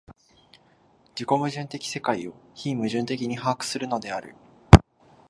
[1.13, 4.33] 自己矛盾的世界を非矛盾的に把握するのである。